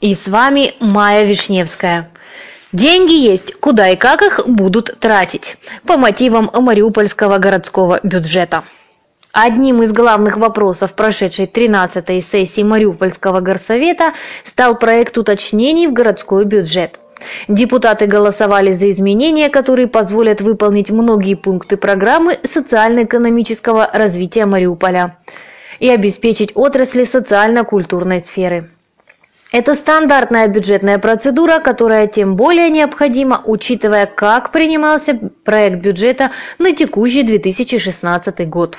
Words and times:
И 0.00 0.14
с 0.14 0.26
вами 0.26 0.72
Майя 0.80 1.24
Вишневская. 1.24 2.08
Деньги 2.72 3.12
есть, 3.12 3.52
куда 3.60 3.90
и 3.90 3.96
как 3.96 4.22
их 4.22 4.40
будут 4.46 4.98
тратить 4.98 5.58
по 5.86 5.98
мотивам 5.98 6.50
Мариупольского 6.54 7.36
городского 7.36 8.00
бюджета. 8.02 8.64
Одним 9.32 9.82
из 9.82 9.92
главных 9.92 10.38
вопросов 10.38 10.94
прошедшей 10.94 11.44
13-й 11.44 12.22
сессии 12.22 12.62
Мариупольского 12.62 13.40
горсовета 13.40 14.14
стал 14.46 14.78
проект 14.78 15.18
уточнений 15.18 15.86
в 15.86 15.92
городской 15.92 16.46
бюджет. 16.46 16.98
Депутаты 17.48 18.06
голосовали 18.06 18.72
за 18.72 18.90
изменения, 18.90 19.50
которые 19.50 19.86
позволят 19.86 20.40
выполнить 20.40 20.88
многие 20.88 21.34
пункты 21.34 21.76
программы 21.76 22.38
социально-экономического 22.50 23.90
развития 23.92 24.46
Мариуполя 24.46 25.18
и 25.78 25.90
обеспечить 25.90 26.52
отрасли 26.54 27.04
социально-культурной 27.04 28.22
сферы. 28.22 28.70
Это 29.52 29.74
стандартная 29.74 30.46
бюджетная 30.46 30.98
процедура, 30.98 31.58
которая 31.58 32.06
тем 32.06 32.36
более 32.36 32.70
необходима, 32.70 33.42
учитывая, 33.44 34.06
как 34.06 34.52
принимался 34.52 35.18
проект 35.44 35.80
бюджета 35.80 36.30
на 36.58 36.72
текущий 36.72 37.24
2016 37.24 38.48
год. 38.48 38.78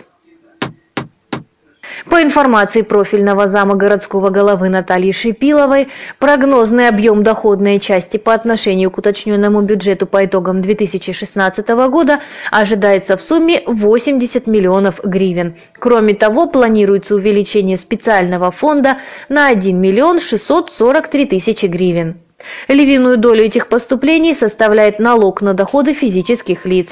По 2.09 2.21
информации 2.21 2.81
профильного 2.81 3.48
зама 3.48 3.75
городского 3.75 4.30
головы 4.30 4.69
Натальи 4.69 5.12
Шипиловой, 5.12 5.89
прогнозный 6.18 6.88
объем 6.88 7.21
доходной 7.21 7.80
части 7.80 8.18
по 8.18 8.33
отношению 8.33 8.89
к 8.89 8.98
уточненному 8.98 9.62
бюджету 9.62 10.07
по 10.07 10.25
итогам 10.25 10.62
2016 10.62 11.68
года 11.89 12.19
ожидается 12.50 13.18
в 13.18 13.21
сумме 13.21 13.62
80 13.68 14.48
миллионов 14.48 15.00
гривен. 15.03 15.56
Кроме 15.77 16.15
того, 16.15 16.48
планируется 16.48 17.15
увеличение 17.15 17.77
специального 17.77 18.51
фонда 18.51 18.97
на 19.30 19.47
1 19.47 19.80
миллион 19.80 20.19
643 20.19 21.25
тысячи 21.27 21.65
гривен. 21.68 22.21
Львиную 22.68 23.18
долю 23.18 23.44
этих 23.44 23.68
поступлений 23.68 24.34
составляет 24.34 25.00
налог 25.00 25.42
на 25.42 25.54
доходы 25.54 25.94
физических 25.94 26.66
лиц. 26.66 26.90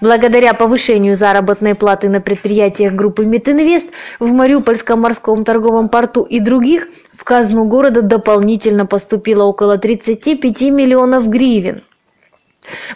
Благодаря 0.00 0.54
повышению 0.54 1.14
заработной 1.14 1.74
платы 1.74 2.08
на 2.08 2.20
предприятиях 2.20 2.92
группы 2.92 3.24
Метинвест 3.24 3.86
в 4.18 4.26
Мариупольском 4.26 5.00
морском 5.00 5.44
торговом 5.44 5.88
порту 5.88 6.22
и 6.22 6.40
других 6.40 6.88
в 7.14 7.24
казну 7.24 7.66
города 7.66 8.02
дополнительно 8.02 8.86
поступило 8.86 9.44
около 9.44 9.76
35 9.78 10.62
миллионов 10.62 11.28
гривен. 11.28 11.82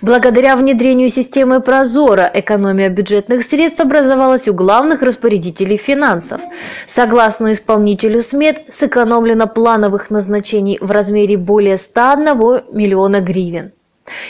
Благодаря 0.03 0.57
внедрению 0.57 1.09
системы 1.09 1.61
Прозора 1.61 2.31
экономия 2.33 2.89
бюджетных 2.91 3.45
средств 3.45 3.81
образовалась 3.81 4.47
у 4.47 4.55
главных 4.55 5.03
распорядителей 5.03 5.77
финансов. 5.77 6.41
Согласно 6.89 7.53
исполнителю 7.53 8.21
СМЕТ, 8.21 8.67
сэкономлено 8.79 9.47
плановых 9.47 10.11
назначений 10.11 10.79
в 10.81 10.91
размере 10.91 11.37
более 11.37 11.79
101 11.79 12.65
миллиона 12.73 13.21
гривен. 13.21 13.73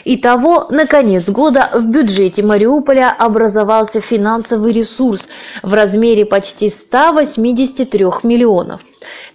Итого, 0.04 0.69
на 0.70 0.86
конец 0.86 1.28
года 1.28 1.69
в 1.75 1.87
бюджете 1.87 2.44
Мариуполя 2.44 3.10
образовался 3.10 4.00
финансовый 4.00 4.72
ресурс 4.72 5.26
в 5.64 5.75
размере 5.75 6.25
почти 6.25 6.69
183 6.69 8.04
миллионов. 8.22 8.82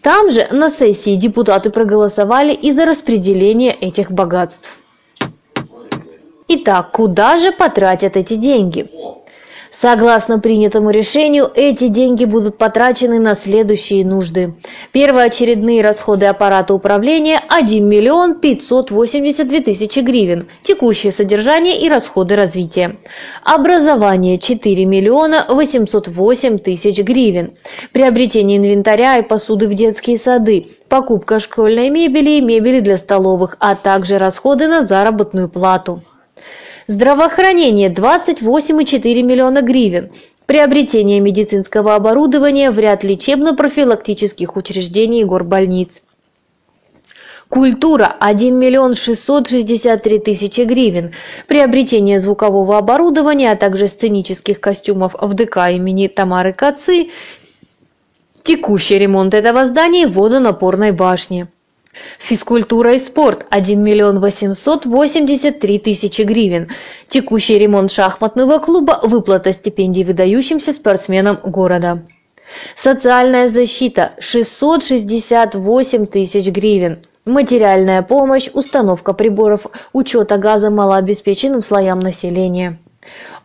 Там 0.01 0.31
же 0.31 0.47
на 0.51 0.69
сессии 0.69 1.15
депутаты 1.17 1.71
проголосовали 1.71 2.53
и 2.53 2.71
за 2.71 2.85
распределение 2.85 3.73
этих 3.73 4.11
богатств. 4.11 4.78
Итак, 6.51 6.89
куда 6.93 7.37
же 7.37 7.51
потратят 7.51 8.17
эти 8.17 8.33
деньги? 8.33 8.89
Согласно 9.69 10.39
принятому 10.39 10.89
решению, 10.89 11.47
эти 11.53 11.89
деньги 11.89 12.25
будут 12.25 12.57
потрачены 12.57 13.19
на 13.19 13.35
следующие 13.35 14.03
нужды. 14.03 14.55
Первоочередные 14.91 15.83
расходы 15.83 16.25
аппарата 16.25 16.73
управления– 16.73 17.39
1 17.49 17.87
миллион 17.87 18.39
582 18.39 19.61
тысячи 19.61 19.99
гривен, 19.99 20.47
текущее 20.63 21.11
содержание 21.11 21.79
и 21.79 21.87
расходы 21.87 22.35
развития. 22.35 22.97
Образование– 23.43 24.37
4 24.39 24.85
миллиона 24.85 25.45
808 25.47 26.57
тысяч 26.57 26.97
гривен. 27.03 27.53
Приобретение 27.93 28.57
инвентаря 28.57 29.17
и 29.19 29.21
посуды 29.21 29.67
в 29.67 29.75
детские 29.75 30.17
сады, 30.17 30.69
покупка 30.89 31.39
школьной 31.39 31.91
мебели 31.91 32.31
и 32.31 32.41
мебели 32.41 32.79
для 32.79 32.97
столовых, 32.97 33.55
а 33.59 33.75
также 33.75 34.17
расходы 34.17 34.67
на 34.67 34.83
заработную 34.83 35.47
плату. 35.47 36.01
Здравоохранение– 36.89 37.89
28,4 37.93 39.21
миллиона 39.21 39.61
гривен. 39.61 40.09
Приобретение 40.47 41.19
медицинского 41.19 41.93
оборудования 41.93 42.71
в 42.71 42.79
ряд 42.79 43.03
лечебно-профилактических 43.03 44.55
учреждений 44.55 45.21
и 45.21 45.23
горбольниц. 45.23 46.01
Культура– 47.47 48.07
1 48.19 48.57
миллион 48.57 48.95
663 48.95 50.17
тысячи 50.17 50.61
гривен. 50.61 51.13
Приобретение 51.45 52.19
звукового 52.19 52.79
оборудования, 52.79 53.51
а 53.51 53.55
также 53.55 53.87
сценических 53.87 54.59
костюмов 54.59 55.13
в 55.13 55.31
ДК 55.35 55.57
имени 55.69 56.07
Тамары 56.07 56.53
Кацы. 56.53 57.11
Текущий 58.41 58.97
ремонт 58.97 59.35
этого 59.35 59.67
здания 59.67 60.01
и 60.01 60.07
водонапорной 60.07 60.91
башни. 60.91 61.49
Физкультура 62.19 62.93
и 62.93 62.99
спорт– 62.99 63.45
1 63.49 63.81
миллион 63.81 64.19
883 64.19 65.79
тысячи 65.79 66.21
гривен. 66.21 66.69
Текущий 67.07 67.57
ремонт 67.57 67.91
шахматного 67.91 68.59
клуба– 68.59 68.99
выплата 69.03 69.53
стипендий 69.53 70.03
выдающимся 70.03 70.71
спортсменам 70.71 71.39
города. 71.43 72.03
Социальная 72.75 73.49
защита– 73.49 74.13
668 74.19 76.05
тысяч 76.05 76.47
гривен. 76.49 76.99
Материальная 77.25 78.01
помощь, 78.03 78.49
установка 78.53 79.13
приборов 79.13 79.65
учета 79.91 80.37
газа 80.37 80.69
малообеспеченным 80.69 81.63
слоям 81.63 81.99
населения. 81.99 82.79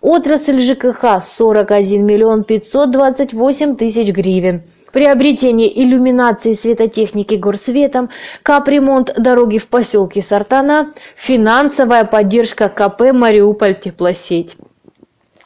Отрасль 0.01 0.59
ЖКХ– 0.59 1.21
41 1.21 2.05
миллион 2.05 2.45
528 2.45 3.77
тысяч 3.77 4.11
гривен 4.11 4.65
приобретение 4.95 5.83
иллюминации 5.83 6.55
светотехники 6.55 7.35
горсветом, 7.35 8.11
капремонт 8.45 9.13
дороги 9.19 9.59
в 9.59 9.67
поселке 9.67 10.23
Сартана, 10.23 10.95
финансовая 11.17 12.05
поддержка 12.05 12.69
КП 12.69 13.13
«Мариуполь 13.13 13.79
теплосеть». 13.79 14.57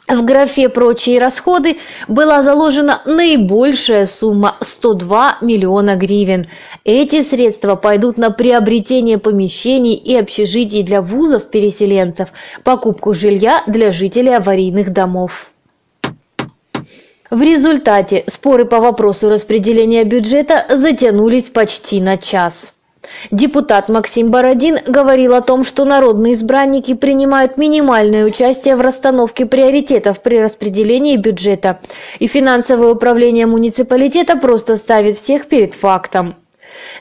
В 0.07 0.23
графе 0.23 0.69
«Прочие 0.69 1.19
расходы» 1.19 1.79
была 2.09 2.43
заложена 2.43 3.01
наибольшая 3.07 4.05
сумма– 4.07 4.57
102 4.61 5.39
миллиона 5.41 5.97
гривен. 5.97 6.45
Эти 6.85 7.23
средства 7.23 7.75
пойдут 7.75 8.19
на 8.19 8.31
приобретение 8.31 9.19
помещений 9.19 9.95
и 9.95 10.15
общежитий 10.15 10.83
для 10.83 11.01
вузов-переселенцев, 11.01 12.29
покупку 12.65 13.15
жилья 13.15 13.63
для 13.67 13.93
жителей 13.93 14.37
аварийных 14.37 14.93
домов. 14.93 15.51
В 17.31 17.43
результате 17.43 18.25
споры 18.27 18.65
по 18.65 18.81
вопросу 18.81 19.29
распределения 19.29 20.05
бюджета 20.05 20.65
затянулись 20.71 21.51
почти 21.51 22.01
на 22.01 22.17
час. 22.17 22.73
Депутат 23.31 23.91
Максим 23.91 24.31
Бородин 24.31 24.79
говорил 24.87 25.35
о 25.35 25.43
том, 25.43 25.65
что 25.65 25.85
народные 25.85 26.33
избранники 26.33 26.95
принимают 26.95 27.59
минимальное 27.59 28.25
участие 28.25 28.77
в 28.77 28.81
расстановке 28.81 29.45
приоритетов 29.45 30.23
при 30.23 30.41
распределении 30.41 31.19
бюджета, 31.19 31.81
и 32.19 32.27
финансовое 32.29 32.93
управление 32.93 33.45
муниципалитета 33.45 34.37
просто 34.37 34.77
ставит 34.77 35.19
всех 35.19 35.49
перед 35.49 35.75
фактом. 35.75 36.35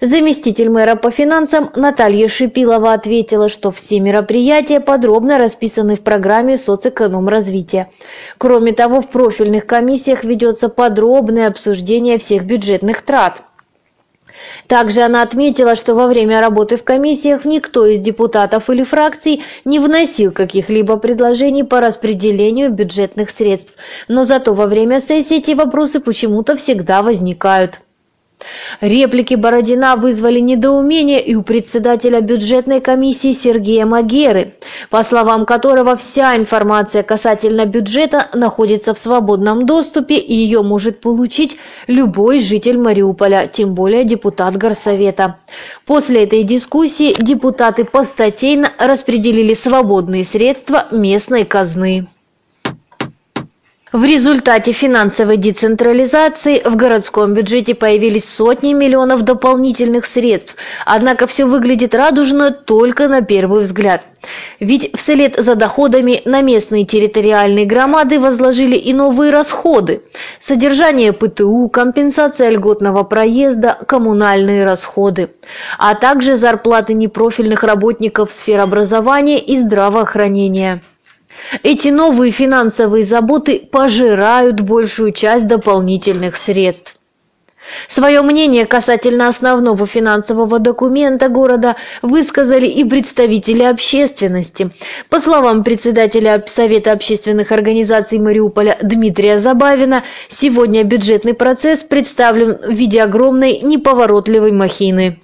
Заместитель 0.01 0.69
мэра 0.69 0.95
по 0.95 1.09
финансам 1.09 1.71
Наталья 1.75 2.27
Шипилова 2.27 2.93
ответила, 2.93 3.49
что 3.49 3.71
все 3.71 3.99
мероприятия 3.99 4.79
подробно 4.79 5.37
расписаны 5.37 5.95
в 5.95 6.01
программе 6.01 6.57
соцэкономразвития. 6.57 7.89
Кроме 8.37 8.73
того, 8.73 9.01
в 9.01 9.09
профильных 9.09 9.65
комиссиях 9.65 10.23
ведется 10.23 10.69
подробное 10.69 11.47
обсуждение 11.47 12.17
всех 12.19 12.45
бюджетных 12.45 13.01
трат. 13.01 13.41
Также 14.67 15.01
она 15.01 15.21
отметила, 15.21 15.75
что 15.75 15.95
во 15.95 16.07
время 16.07 16.41
работы 16.41 16.77
в 16.77 16.83
комиссиях 16.83 17.45
никто 17.45 17.85
из 17.85 17.99
депутатов 17.99 18.69
или 18.69 18.83
фракций 18.83 19.43
не 19.65 19.79
вносил 19.79 20.31
каких-либо 20.31 20.97
предложений 20.97 21.63
по 21.63 21.79
распределению 21.79 22.71
бюджетных 22.71 23.29
средств, 23.29 23.73
но 24.07 24.25
зато 24.25 24.53
во 24.53 24.67
время 24.67 25.01
сессии 25.01 25.37
эти 25.37 25.51
вопросы 25.51 25.99
почему-то 25.99 26.55
всегда 26.57 27.01
возникают. 27.01 27.79
Реплики 28.81 29.33
Бородина 29.33 29.95
вызвали 29.95 30.39
недоумение 30.39 31.23
и 31.23 31.35
у 31.35 31.41
председателя 31.41 32.21
бюджетной 32.21 32.81
комиссии 32.81 33.33
Сергея 33.33 33.85
Магеры, 33.85 34.53
по 34.89 35.03
словам 35.03 35.45
которого 35.45 35.97
вся 35.97 36.37
информация 36.37 37.01
касательно 37.01 37.65
бюджета 37.65 38.27
находится 38.33 38.93
в 38.93 38.99
свободном 38.99 39.65
доступе 39.65 40.15
и 40.15 40.33
ее 40.33 40.61
может 40.61 41.01
получить 41.01 41.57
любой 41.87 42.39
житель 42.39 42.77
Мариуполя, 42.77 43.47
тем 43.51 43.73
более 43.73 44.03
депутат 44.03 44.55
Горсовета. 44.55 45.37
После 45.85 46.23
этой 46.23 46.43
дискуссии 46.43 47.15
депутаты 47.19 47.85
постатейно 47.85 48.69
распределили 48.77 49.55
свободные 49.55 50.25
средства 50.25 50.85
местной 50.91 51.45
казны. 51.45 52.07
В 53.97 54.03
результате 54.03 54.73
финансовой 54.73 55.37
децентрализации 55.37 56.61
в 56.63 56.75
городском 56.75 57.33
бюджете 57.33 57.73
появились 57.73 58.29
сотни 58.29 58.73
миллионов 58.73 59.23
дополнительных 59.23 60.05
средств, 60.05 60.55
однако 60.85 61.25
все 61.25 61.45
выглядит 61.45 61.95
радужно 61.95 62.51
только 62.51 63.07
на 63.07 63.23
первый 63.23 63.63
взгляд. 63.63 64.03
Ведь 64.59 64.91
вслед 64.95 65.43
за 65.43 65.55
доходами 65.55 66.21
на 66.25 66.41
местные 66.41 66.85
территориальные 66.85 67.65
громады 67.65 68.19
возложили 68.19 68.75
и 68.75 68.93
новые 68.93 69.31
расходы. 69.31 70.03
Содержание 70.47 71.11
ПТУ, 71.11 71.67
компенсация 71.67 72.51
льготного 72.51 73.01
проезда, 73.01 73.79
коммунальные 73.87 74.63
расходы, 74.63 75.31
а 75.79 75.95
также 75.95 76.37
зарплаты 76.37 76.93
непрофильных 76.93 77.63
работников 77.63 78.31
сфер 78.31 78.59
образования 78.59 79.39
и 79.39 79.59
здравоохранения. 79.59 80.83
Эти 81.63 81.89
новые 81.89 82.31
финансовые 82.31 83.05
заботы 83.05 83.59
пожирают 83.71 84.61
большую 84.61 85.11
часть 85.11 85.47
дополнительных 85.47 86.35
средств. 86.35 86.97
Свое 87.93 88.21
мнение 88.21 88.65
касательно 88.65 89.27
основного 89.27 89.87
финансового 89.87 90.59
документа 90.59 91.27
города 91.27 91.75
высказали 92.01 92.65
и 92.65 92.83
представители 92.83 93.63
общественности. 93.63 94.71
По 95.09 95.19
словам 95.19 95.63
председателя 95.63 96.41
Совета 96.47 96.93
общественных 96.93 97.51
организаций 97.51 98.19
Мариуполя 98.19 98.77
Дмитрия 98.81 99.39
Забавина, 99.39 100.03
сегодня 100.29 100.83
бюджетный 100.83 101.33
процесс 101.33 101.83
представлен 101.83 102.57
в 102.57 102.71
виде 102.71 103.01
огромной 103.01 103.59
неповоротливой 103.59 104.51
махины. 104.53 105.19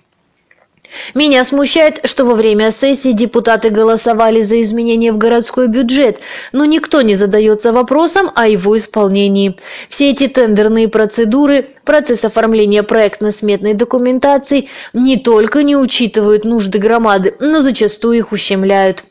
Меня 1.14 1.44
смущает, 1.44 2.00
что 2.06 2.26
во 2.26 2.36
время 2.36 2.72
сессии 2.72 3.12
депутаты 3.12 3.70
голосовали 3.70 4.42
за 4.42 4.62
изменения 4.62 5.12
в 5.12 5.18
городской 5.18 5.68
бюджет, 5.68 6.20
но 6.52 6.66
никто 6.66 7.02
не 7.02 7.16
задается 7.16 7.72
вопросом 7.72 8.30
о 8.36 8.48
его 8.48 8.78
исполнении. 8.78 9.56
Все 9.90 10.12
эти 10.12 10.28
тендерные 10.28 10.88
процедуры, 10.88 11.70
процесс 11.84 12.24
оформления 12.24 12.84
проектно-сметной 12.84 13.74
документации 13.74 14.70
не 14.94 15.18
только 15.18 15.64
не 15.64 15.76
учитывают 15.76 16.46
нужды 16.46 16.80
громады, 16.80 17.36
но 17.40 17.62
зачастую 17.62 18.18
их 18.18 18.32
ущемляют. 18.32 19.04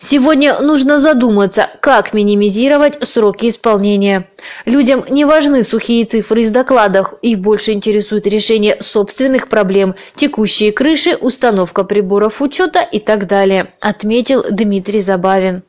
Сегодня 0.00 0.58
нужно 0.60 1.00
задуматься, 1.00 1.68
как 1.80 2.12
минимизировать 2.12 3.02
сроки 3.04 3.48
исполнения. 3.48 4.28
Людям 4.64 5.04
не 5.08 5.24
важны 5.24 5.62
сухие 5.62 6.04
цифры 6.04 6.42
из 6.42 6.50
докладов, 6.50 7.14
их 7.22 7.38
больше 7.38 7.72
интересует 7.72 8.26
решение 8.26 8.76
собственных 8.80 9.48
проблем, 9.48 9.94
текущие 10.16 10.72
крыши, 10.72 11.16
установка 11.16 11.84
приборов 11.84 12.40
учета 12.40 12.80
и 12.80 13.00
так 13.00 13.26
далее, 13.26 13.72
отметил 13.80 14.44
Дмитрий 14.50 15.00
Забавин. 15.00 15.62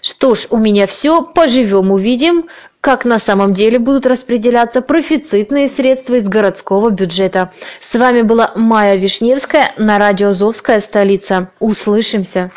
Что 0.00 0.34
ж, 0.34 0.46
у 0.50 0.58
меня 0.58 0.86
все, 0.86 1.22
поживем 1.22 1.90
увидим, 1.90 2.48
как 2.82 3.06
на 3.06 3.18
самом 3.18 3.54
деле 3.54 3.78
будут 3.78 4.04
распределяться 4.04 4.82
профицитные 4.82 5.70
средства 5.70 6.16
из 6.16 6.28
городского 6.28 6.90
бюджета. 6.90 7.52
С 7.80 7.94
вами 7.94 8.20
была 8.20 8.52
Майя 8.56 8.96
Вишневская 8.96 9.72
на 9.78 9.98
радио 9.98 10.32
«Зовская 10.32 10.80
столица». 10.80 11.50
Услышимся! 11.60 12.52